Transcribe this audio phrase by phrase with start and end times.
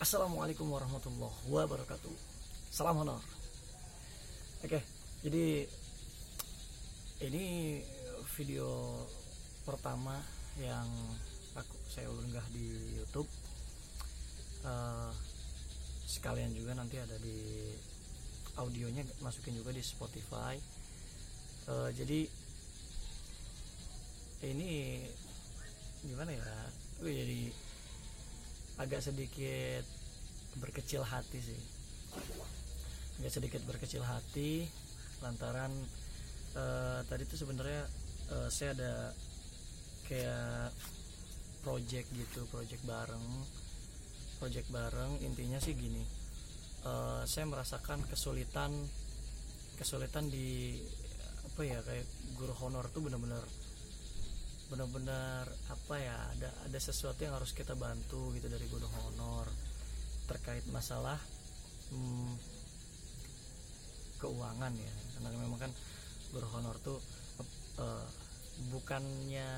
[0.00, 2.14] Assalamualaikum warahmatullahi wabarakatuh.
[2.72, 3.20] Salam honor.
[4.64, 4.80] Oke,
[5.20, 5.68] jadi
[7.28, 7.76] ini
[8.32, 8.96] video
[9.68, 10.16] pertama
[10.56, 10.88] yang
[11.52, 13.28] aku saya unggah di YouTube.
[14.64, 15.12] Uh,
[16.08, 17.68] sekalian juga nanti ada di
[18.56, 20.56] audionya masukin juga di Spotify.
[21.68, 22.24] Uh, jadi
[24.48, 25.04] ini
[26.08, 26.56] gimana ya?
[27.04, 27.68] Gue jadi
[28.80, 29.84] agak sedikit
[30.56, 31.60] berkecil hati sih.
[33.20, 34.64] Agak sedikit berkecil hati
[35.20, 35.70] lantaran
[36.56, 37.84] uh, tadi tuh sebenarnya
[38.32, 39.12] uh, saya ada
[40.08, 40.72] kayak
[41.60, 43.26] project gitu project bareng.
[44.40, 46.20] Project bareng intinya sih gini
[46.84, 48.72] uh, saya merasakan kesulitan
[49.76, 50.76] kesulitan di
[51.44, 53.42] apa ya kayak guru honor tuh benar-benar
[54.70, 59.50] benar-benar apa ya ada ada sesuatu yang harus kita bantu gitu dari guru honor
[60.30, 61.18] terkait masalah
[61.90, 62.32] hmm,
[64.22, 64.94] keuangan ya.
[65.18, 65.72] Karena memang kan
[66.30, 67.02] guru honor tuh
[67.82, 68.06] uh,
[68.70, 69.50] bukannya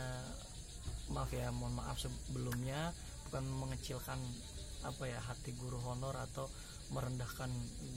[1.13, 2.97] maaf ya mohon maaf sebelumnya
[3.29, 4.17] bukan mengecilkan
[4.83, 6.49] apa ya hati guru honor atau
[6.93, 7.49] merendahkan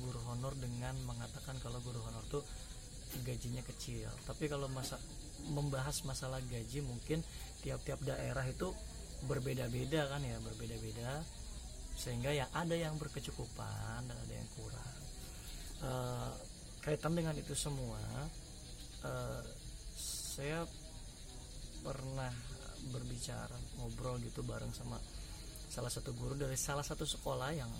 [0.03, 2.43] guru honor dengan mengatakan kalau guru honor tuh
[3.23, 4.09] gajinya kecil.
[4.27, 4.99] Tapi kalau masa
[5.45, 7.21] membahas masalah gaji mungkin
[7.61, 8.73] tiap-tiap daerah itu
[9.29, 11.23] berbeda-beda kan ya berbeda-beda.
[11.95, 14.95] Sehingga ya ada yang berkecukupan dan ada yang kurang.
[15.85, 16.31] Uh,
[16.85, 17.99] kaitan dengan itu semua
[19.05, 19.41] uh,
[20.35, 20.61] saya
[21.81, 22.29] pernah
[22.93, 25.01] berbicara ngobrol gitu bareng sama
[25.69, 27.71] salah satu guru dari salah satu sekolah yang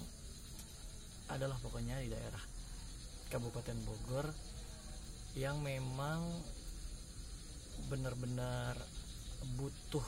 [1.29, 2.41] adalah pokoknya di daerah
[3.29, 4.25] Kabupaten Bogor
[5.35, 6.23] yang memang
[7.91, 8.79] benar-benar
[9.59, 10.07] butuh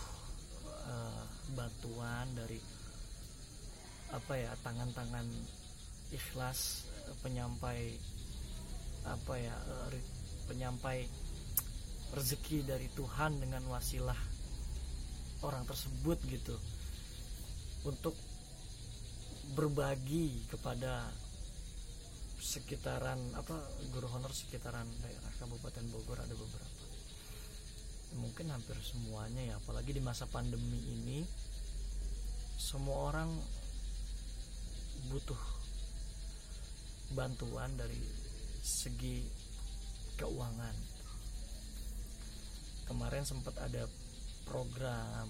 [0.87, 2.57] uh, bantuan dari
[4.15, 5.27] apa ya tangan-tangan
[6.15, 6.87] ikhlas
[7.19, 7.91] penyampai
[9.03, 9.55] apa ya
[9.91, 9.99] eh,
[10.47, 11.03] penyampai
[12.15, 14.15] rezeki dari Tuhan dengan wasilah
[15.43, 16.55] orang tersebut gitu.
[17.83, 18.15] Untuk
[19.55, 21.07] berbagi kepada
[22.37, 23.57] sekitaran apa
[23.89, 26.85] guru honor sekitaran daerah Kabupaten Bogor ada beberapa.
[28.17, 31.25] Mungkin hampir semuanya ya apalagi di masa pandemi ini
[32.57, 33.29] semua orang
[35.09, 35.41] butuh
[37.13, 37.99] bantuan dari
[38.61, 39.25] segi
[40.17, 40.75] keuangan.
[42.87, 43.83] Kemarin sempat ada
[44.47, 45.27] program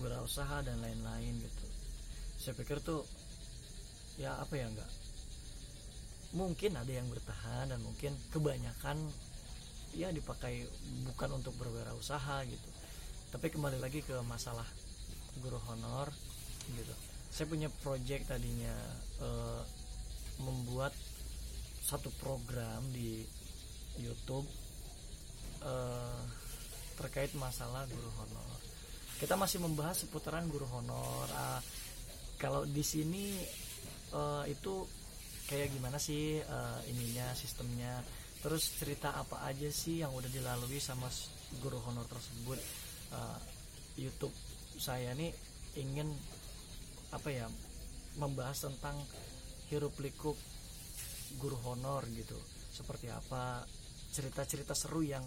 [0.00, 1.66] berusaha dan lain-lain gitu.
[2.40, 3.04] Saya pikir tuh
[4.16, 5.01] ya apa ya enggak
[6.32, 8.96] mungkin ada yang bertahan dan mungkin kebanyakan
[9.92, 10.64] ya dipakai
[11.04, 12.68] bukan untuk berwirausaha gitu
[13.32, 14.64] tapi kembali lagi ke masalah
[15.40, 16.08] guru honor
[16.72, 16.94] gitu
[17.32, 18.76] saya punya project tadinya
[19.20, 19.64] uh,
[20.40, 20.92] membuat
[21.82, 23.24] satu program di
[24.00, 24.44] YouTube
[25.64, 26.22] uh,
[26.96, 28.48] terkait masalah guru honor.
[29.18, 31.26] Kita masih membahas seputaran guru honor.
[31.32, 31.60] Uh,
[32.38, 33.38] kalau di sini
[34.14, 34.86] uh, itu
[35.52, 38.00] kayak gimana sih uh, ininya sistemnya?
[38.40, 41.12] Terus cerita apa aja sih yang udah dilalui sama
[41.60, 42.56] guru honor tersebut?
[43.12, 43.36] Uh,
[44.00, 44.32] YouTube
[44.80, 45.28] saya nih
[45.76, 46.08] ingin
[47.12, 47.44] apa ya
[48.16, 48.96] membahas tentang
[49.68, 50.36] hirup likuk
[51.36, 52.36] guru honor gitu
[52.72, 53.64] seperti apa
[54.12, 55.24] cerita-cerita seru yang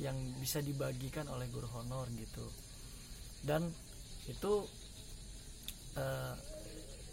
[0.00, 2.44] yang bisa dibagikan oleh guru honor gitu
[3.44, 3.64] dan
[4.28, 4.64] itu
[5.96, 6.36] uh,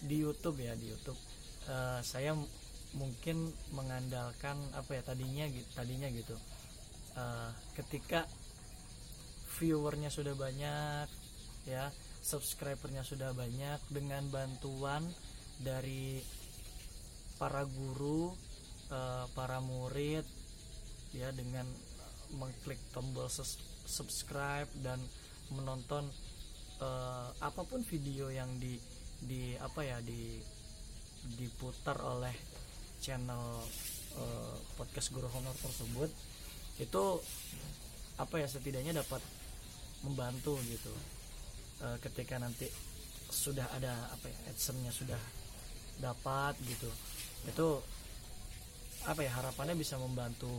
[0.04, 1.20] di YouTube ya di YouTube
[1.68, 2.34] uh, saya
[2.96, 6.36] mungkin mengandalkan apa ya tadinya gitu tadinya gitu.
[7.18, 8.26] Uh, ketika
[9.58, 11.08] viewernya sudah banyak
[11.66, 11.90] ya
[12.22, 15.04] subscribernya sudah banyak dengan bantuan
[15.58, 16.22] dari
[17.42, 18.34] para guru
[18.94, 20.26] uh, para murid
[21.16, 21.66] ya dengan
[22.36, 23.32] mengklik tombol
[23.88, 25.00] subscribe dan
[25.56, 26.12] menonton
[26.84, 28.76] uh, apa pun video yang di
[29.24, 30.38] di apa ya di
[31.35, 32.33] diputar oleh
[33.03, 33.62] channel
[34.18, 36.09] uh, podcast guru honor tersebut
[36.77, 37.03] itu
[38.18, 39.21] apa ya setidaknya dapat
[40.06, 40.94] membantu gitu.
[41.77, 42.65] Uh, ketika nanti
[43.29, 45.19] sudah ada apa ya adsense-nya sudah
[46.01, 46.89] dapat gitu
[47.45, 47.68] itu
[49.06, 50.50] apa ya harapannya bisa membantu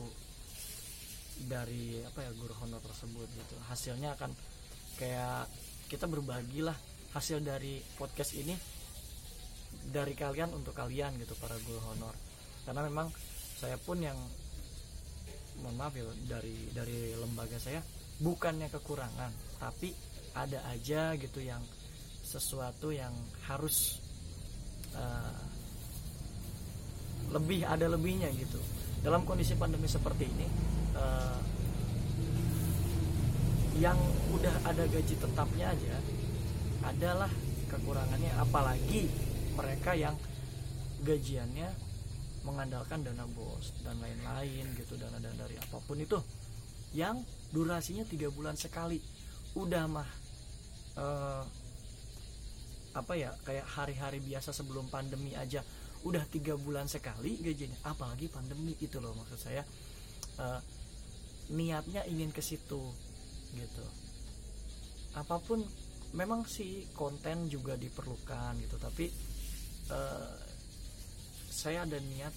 [1.49, 3.57] dari apa ya guru honor tersebut gitu.
[3.71, 4.31] Hasilnya akan
[4.99, 5.47] kayak
[5.87, 6.75] kita berbagilah
[7.15, 8.78] hasil dari podcast ini
[9.89, 12.15] dari kalian untuk kalian gitu para guru honor.
[12.69, 13.09] Karena memang
[13.59, 14.17] saya pun yang
[15.59, 17.83] mohon maaf ya dari dari lembaga saya
[18.23, 19.91] bukannya kekurangan tapi
[20.31, 21.59] ada aja gitu yang
[22.23, 23.11] sesuatu yang
[23.51, 23.99] harus
[24.95, 25.43] uh,
[27.35, 28.61] lebih ada lebihnya gitu.
[29.03, 30.47] Dalam kondisi pandemi seperti ini
[30.95, 31.41] uh,
[33.79, 33.99] yang
[34.35, 35.97] udah ada gaji tetapnya aja
[36.87, 37.31] adalah
[37.71, 38.33] kekurangannya.
[38.39, 39.11] Apalagi
[39.59, 40.15] mereka yang
[41.03, 41.67] gajiannya
[42.47, 46.17] mengandalkan dana bos dan lain-lain gitu dana-dana dari apa pun itu
[46.95, 47.21] yang
[47.53, 49.03] durasinya tiga bulan sekali.
[49.59, 50.09] Udah mah
[50.97, 51.45] uh,
[52.97, 55.61] apa ya kayak hari-hari biasa sebelum pandemi aja.
[56.07, 59.67] Udah tiga bulan sekali gajinya apalagi pandemi itu loh maksud saya.
[60.39, 60.63] Uh,
[61.53, 62.81] niatnya ingin ke situ
[63.53, 63.87] gitu.
[65.19, 65.61] Apa pun
[66.17, 69.13] memang sih konten juga diperlukan gitu tapi
[69.93, 70.33] uh,
[71.49, 72.33] saya ada niat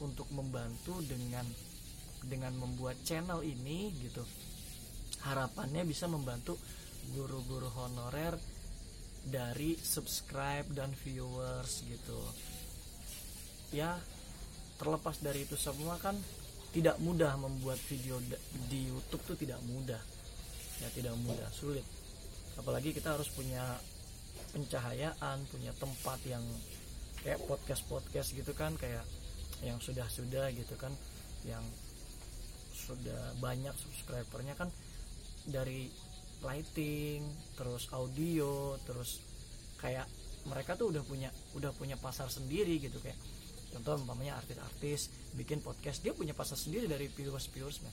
[0.00, 1.44] untuk membantu dengan
[2.24, 4.24] dengan membuat channel ini gitu.
[5.24, 6.56] Harapannya bisa membantu
[7.12, 8.36] guru-guru honorer
[9.24, 12.20] dari subscribe dan viewers gitu.
[13.72, 14.00] Ya
[14.80, 16.16] terlepas dari itu semua kan
[16.74, 18.18] tidak mudah membuat video
[18.68, 20.00] di YouTube tuh tidak mudah.
[20.82, 21.84] Ya tidak mudah sulit.
[22.56, 23.62] Apalagi kita harus punya
[24.54, 26.42] pencahayaan punya tempat yang
[27.24, 29.02] kayak podcast podcast gitu kan kayak
[29.64, 30.92] yang sudah sudah gitu kan
[31.48, 31.64] yang
[32.74, 34.68] sudah banyak subscribernya kan
[35.48, 35.88] dari
[36.44, 37.24] lighting
[37.56, 39.24] terus audio terus
[39.80, 40.04] kayak
[40.44, 43.16] mereka tuh udah punya udah punya pasar sendiri gitu kayak
[43.72, 47.90] contoh umpamanya artis-artis bikin podcast dia punya pasar sendiri dari viewers viewersnya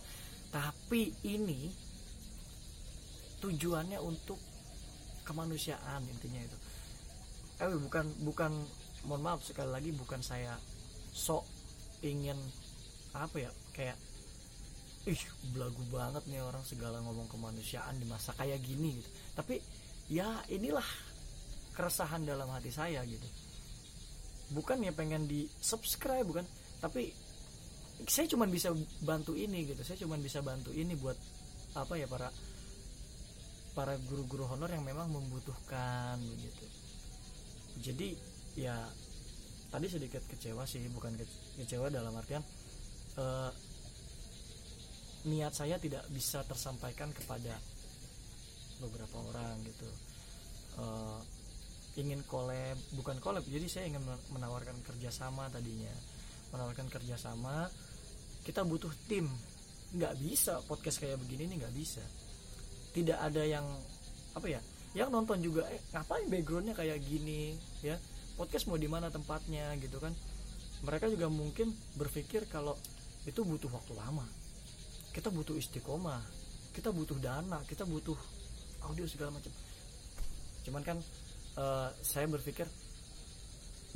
[0.52, 1.72] tapi ini
[3.42, 4.38] tujuannya untuk
[5.26, 6.58] kemanusiaan intinya itu.
[7.64, 8.52] Eh bukan bukan
[9.06, 10.54] mohon maaf sekali lagi bukan saya
[11.12, 11.46] sok
[12.06, 12.38] ingin
[13.12, 13.98] apa ya kayak
[15.10, 15.22] ih
[15.54, 19.10] belagu banget nih orang segala ngomong kemanusiaan di masa kayak gini gitu.
[19.34, 19.58] Tapi
[20.14, 20.86] ya inilah
[21.74, 23.26] keresahan dalam hati saya gitu.
[24.54, 26.46] Bukan ya pengen di subscribe bukan.
[26.78, 27.10] Tapi
[28.06, 28.70] saya cuma bisa
[29.02, 29.82] bantu ini gitu.
[29.82, 31.18] Saya cuma bisa bantu ini buat
[31.74, 32.30] apa ya para
[33.72, 36.66] para guru-guru honor yang memang membutuhkan begitu.
[37.82, 38.14] Jadi
[38.56, 38.76] ya
[39.72, 41.16] tadi sedikit kecewa sih bukan
[41.56, 42.44] kecewa dalam artian
[43.16, 43.52] uh,
[45.28, 47.54] niat saya tidak bisa tersampaikan kepada
[48.82, 49.90] beberapa orang gitu.
[50.82, 51.20] Uh,
[52.00, 54.02] ingin collab bukan collab jadi saya ingin
[54.34, 55.94] menawarkan kerjasama tadinya.
[56.52, 57.70] Menawarkan kerjasama
[58.42, 59.30] kita butuh tim.
[59.94, 62.04] Nggak bisa podcast kayak begini nih nggak bisa.
[62.92, 63.64] Tidak ada yang
[64.34, 64.60] apa ya
[64.92, 67.56] yang nonton juga eh ngapain backgroundnya kayak gini?
[67.86, 67.96] Ya
[68.36, 70.14] podcast mau di mana tempatnya gitu kan.
[70.82, 72.74] Mereka juga mungkin berpikir kalau
[73.28, 74.26] itu butuh waktu lama.
[75.12, 76.42] Kita butuh istiqomah
[76.72, 78.16] kita butuh dana kita butuh
[78.88, 79.52] audio segala macam.
[80.64, 80.98] Cuman kan
[81.60, 82.66] uh, saya berpikir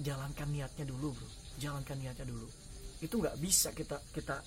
[0.03, 1.29] jalankan niatnya dulu bro.
[1.57, 2.47] Jalankan niatnya dulu.
[2.99, 4.43] Itu nggak bisa kita kita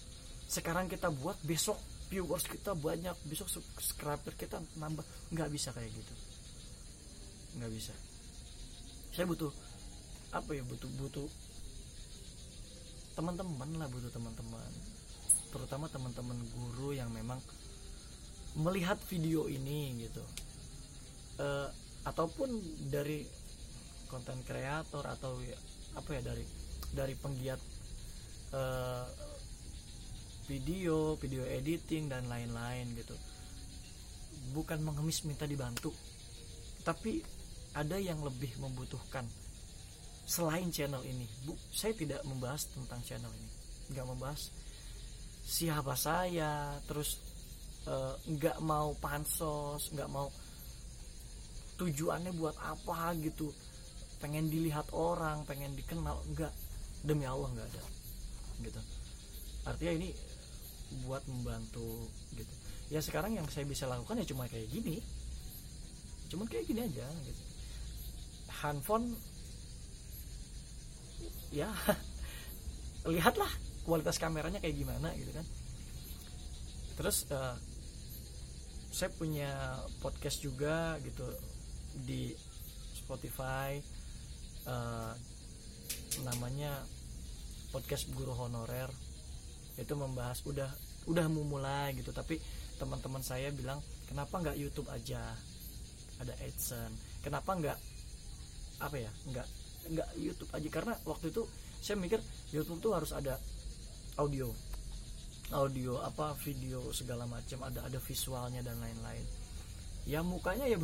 [0.48, 1.76] sekarang kita buat besok
[2.08, 5.04] viewers kita banyak besok subscriber kita nambah.
[5.32, 6.14] Nggak bisa kayak gitu.
[7.56, 7.94] Nggak bisa.
[9.16, 9.50] Saya butuh
[10.28, 11.28] apa ya butuh butuh
[13.16, 14.72] teman-teman lah butuh teman-teman.
[15.48, 17.40] Terutama teman-teman guru yang memang
[18.58, 20.24] melihat video ini gitu.
[21.38, 21.68] Uh,
[22.06, 22.50] ataupun
[22.90, 23.26] dari
[24.08, 25.56] konten kreator atau ya,
[25.94, 26.44] apa ya dari
[26.94, 27.60] dari penggiat
[28.54, 29.06] uh,
[30.48, 33.16] video video editing dan lain-lain gitu.
[34.54, 35.92] Bukan mengemis minta dibantu
[36.88, 37.20] tapi
[37.76, 39.28] ada yang lebih membutuhkan
[40.28, 43.50] selain channel ini bu saya tidak membahas tentang channel ini.
[43.96, 44.52] Nggak membahas
[45.48, 47.16] siapa saya terus
[47.88, 50.28] uh, nggak mau pansos nggak mau
[51.80, 53.48] tujuannya buat apa gitu.
[54.20, 56.52] Pengen dilihat orang pengen dikenal enggak
[57.00, 57.84] demi Allah enggak ada
[58.68, 58.80] gitu.
[59.64, 60.08] Artinya ini
[61.08, 62.04] buat membantu
[62.36, 62.54] gitu.
[62.92, 65.00] Ya sekarang yang saya bisa lakukan ya cuma kayak gini.
[66.28, 67.42] Cuma kayak gini aja gitu.
[68.60, 69.16] Handphone
[71.54, 71.70] ya
[73.12, 73.48] lihatlah
[73.88, 75.46] kualitas kameranya kayak gimana gitu kan.
[77.00, 77.56] Terus uh,
[78.92, 81.24] saya punya podcast juga gitu
[82.04, 82.34] di
[82.98, 83.80] Spotify
[84.68, 85.14] uh,
[86.26, 86.84] namanya
[87.72, 88.92] podcast guru honorer.
[89.80, 90.68] Itu membahas udah
[91.08, 92.12] udah mau mulai gitu.
[92.12, 92.36] Tapi
[92.76, 95.32] teman-teman saya bilang kenapa nggak YouTube aja?
[96.18, 97.24] Ada AdSense.
[97.24, 97.78] Kenapa nggak
[98.78, 99.48] apa ya nggak
[99.88, 100.68] nggak YouTube aja.
[100.68, 101.42] Karena waktu itu
[101.80, 102.20] saya mikir
[102.52, 103.38] YouTube tuh harus ada
[104.20, 104.50] audio.
[105.48, 107.64] Audio apa video segala macam.
[107.64, 109.24] Ada ada visualnya dan lain-lain.
[110.04, 110.76] Ya mukanya ya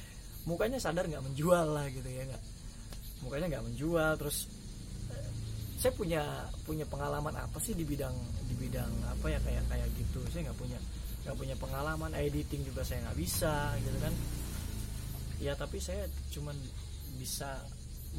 [0.48, 2.42] mukanya sadar nggak menjual lah gitu ya nggak.
[3.26, 4.12] Pokoknya nggak menjual.
[4.20, 4.46] Terus
[5.10, 5.30] eh,
[5.78, 6.22] saya punya
[6.62, 8.14] punya pengalaman apa sih di bidang
[8.46, 10.22] di bidang apa ya kayak kayak gitu.
[10.30, 10.78] Saya nggak punya
[11.26, 12.14] nggak punya pengalaman.
[12.14, 14.14] Editing juga saya nggak bisa gitu kan.
[15.42, 16.54] Ya tapi saya cuman
[17.18, 17.58] bisa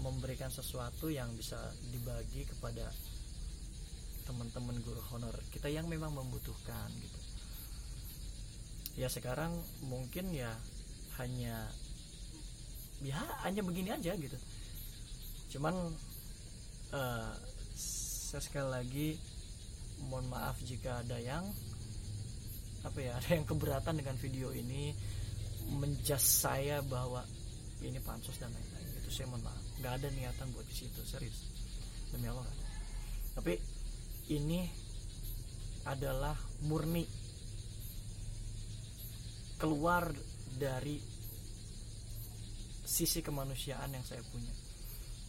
[0.01, 1.59] memberikan sesuatu yang bisa
[1.93, 2.89] dibagi kepada
[4.23, 7.19] teman-teman guru honor kita yang memang membutuhkan gitu.
[8.97, 9.53] Ya sekarang
[9.85, 10.53] mungkin ya
[11.21, 11.69] hanya
[13.03, 14.37] ya hanya begini aja gitu.
[15.57, 15.75] Cuman
[16.95, 17.33] uh,
[18.33, 19.09] saya sekali lagi
[20.09, 21.45] mohon maaf jika ada yang
[22.83, 24.91] apa ya ada yang keberatan dengan video ini
[25.79, 27.23] menjas saya bahwa
[27.79, 31.49] ini pansos dan lain-lain itu saya mohon maaf nggak ada niatan buat di situ serius.
[32.13, 32.63] Demi Allah
[33.33, 33.57] tapi
[34.29, 34.61] ini
[35.89, 36.37] adalah
[36.69, 37.03] murni
[39.57, 40.13] keluar
[40.53, 41.01] dari
[42.85, 44.53] sisi kemanusiaan yang saya punya.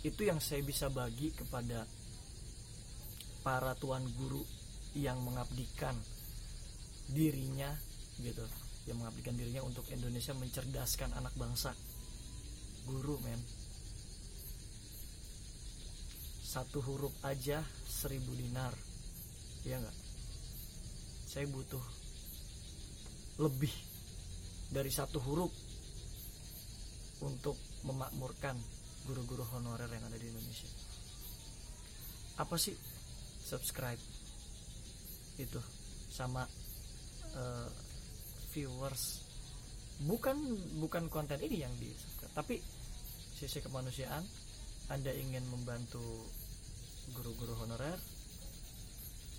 [0.04, 1.88] Itu yang saya bisa bagi kepada
[3.40, 4.44] para tuan guru
[4.94, 5.96] yang mengabdikan
[7.08, 7.72] dirinya
[8.20, 8.44] gitu.
[8.84, 11.72] Yang mengabdikan dirinya untuk Indonesia mencerdaskan anak bangsa.
[12.84, 13.40] Guru men
[16.54, 18.70] satu huruf aja seribu dinar.
[19.66, 20.04] Ya enggak
[21.34, 21.82] saya butuh
[23.42, 23.74] lebih
[24.70, 25.50] dari satu huruf
[27.26, 28.54] untuk memakmurkan
[29.02, 30.70] guru-guru honorer yang ada di Indonesia.
[32.38, 32.78] Apa sih
[33.42, 33.98] subscribe?
[35.42, 35.58] Itu
[36.06, 36.46] sama
[37.34, 37.70] uh,
[38.54, 39.26] viewers.
[40.06, 40.38] Bukan
[40.78, 41.90] bukan konten ini yang di
[42.30, 42.62] tapi
[43.34, 44.22] sisi kemanusiaan.
[44.86, 46.30] Anda ingin membantu
[47.12, 47.98] guru-guru honorer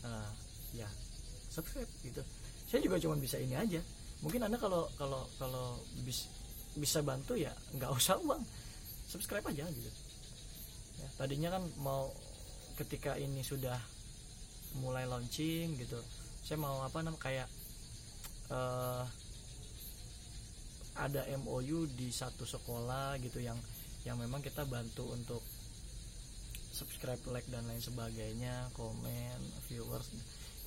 [0.05, 0.29] uh,
[0.75, 0.85] ya
[1.49, 2.21] subscribe gitu.
[2.69, 3.81] Saya juga cuma bisa ini aja.
[4.21, 6.29] Mungkin anda kalau kalau kalau bis,
[6.77, 8.43] bisa bantu ya nggak usah uang.
[9.09, 9.91] Subscribe aja gitu.
[10.99, 12.11] Ya, tadinya kan mau
[12.75, 13.79] ketika ini sudah
[14.75, 15.99] mulai launching gitu
[16.45, 17.47] saya mau apa namanya kayak
[18.53, 19.01] uh,
[20.95, 23.57] ada MOU di satu sekolah gitu yang
[24.05, 25.41] yang memang kita bantu untuk
[26.75, 29.39] subscribe like dan lain sebagainya komen
[29.71, 30.11] viewers.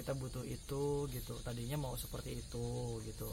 [0.01, 1.37] Kita butuh itu gitu.
[1.45, 3.29] Tadinya mau seperti itu gitu.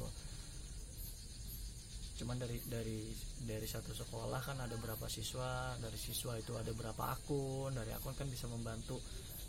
[2.19, 3.11] Cuman dari dari
[3.47, 8.11] dari satu sekolah kan ada berapa siswa dari siswa itu ada berapa akun dari akun
[8.15, 8.99] kan bisa membantu.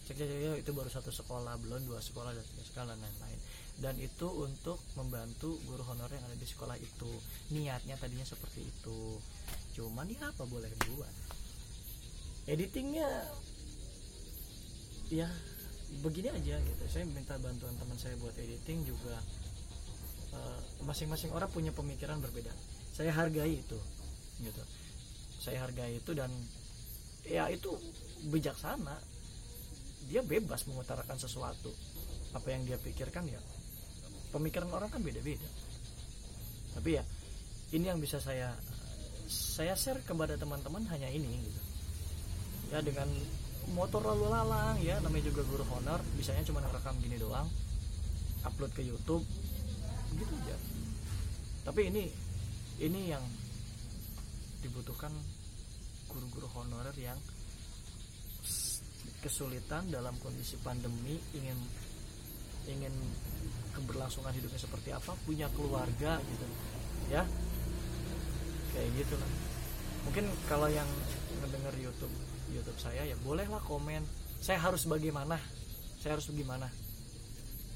[0.06, 3.40] Cek cek, cek itu baru satu sekolah belum dua sekolah dan tiga sekolah dan lain-lain.
[3.76, 7.10] Dan itu untuk membantu guru honor yang ada di sekolah itu.
[7.50, 9.18] Niatnya tadinya seperti itu.
[9.74, 11.14] Cuman ya apa boleh buat
[12.46, 13.06] editingnya
[15.10, 15.26] ya
[16.02, 16.82] begini aja gitu.
[16.86, 19.18] Saya minta bantuan teman saya buat editing juga
[20.34, 22.50] eh, masing-masing uh, orang punya pemikiran berbeda.
[22.94, 23.78] Saya hargai itu
[24.42, 24.62] gitu.
[25.42, 26.30] Saya hargai itu dan
[27.26, 27.74] ya itu
[28.30, 28.94] bijaksana.
[30.06, 31.74] Dia bebas mengutarakan sesuatu.
[32.34, 33.42] Apa yang dia pikirkan ya
[34.30, 35.48] pemikiran orang kan beda-beda.
[36.78, 37.02] Tapi ya
[37.74, 38.54] ini yang bisa saya
[39.26, 41.65] saya share kepada teman-teman hanya ini gitu
[42.72, 43.08] ya dengan
[43.74, 44.98] motor lalu lalang ya.
[45.02, 46.00] Namanya juga guru honor.
[46.14, 47.46] Bisanya cuma rekam gini doang.
[48.46, 49.24] Upload ke YouTube.
[50.14, 50.56] Gitu aja.
[51.66, 52.04] Tapi ini
[52.78, 53.22] ini yang
[54.62, 55.10] dibutuhkan
[56.10, 57.18] guru-guru honorer yang
[59.20, 61.58] kesulitan dalam kondisi pandemi ingin
[62.66, 62.94] ingin
[63.74, 66.46] keberlangsungan hidupnya seperti apa punya keluarga gitu.
[67.10, 67.26] Ya.
[68.74, 69.30] Kayak gitu lah
[70.06, 70.86] mungkin kalau yang
[71.42, 72.14] mendengar YouTube
[72.52, 74.02] YouTube saya ya bolehlah komen.
[74.38, 75.40] Saya harus bagaimana?
[75.98, 76.68] Saya harus bagaimana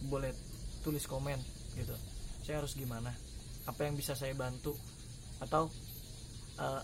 [0.07, 0.33] boleh
[0.81, 1.37] tulis komen
[1.77, 1.97] gitu.
[2.45, 3.12] Saya harus gimana?
[3.69, 4.73] Apa yang bisa saya bantu?
[5.41, 5.69] Atau
[6.61, 6.83] uh,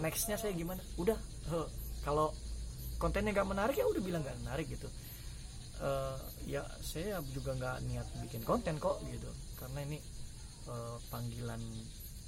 [0.00, 0.80] nextnya saya gimana?
[1.00, 1.16] Udah
[1.52, 1.68] uh,
[2.04, 2.32] kalau
[3.00, 4.88] kontennya nggak menarik ya udah bilang nggak menarik gitu.
[5.80, 9.30] Uh, ya saya juga nggak niat bikin konten kok gitu.
[9.56, 9.98] Karena ini
[10.68, 11.60] uh, panggilan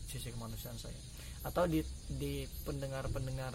[0.09, 0.97] sisi kemanusiaan saya.
[1.44, 3.52] Atau di di pendengar pendengar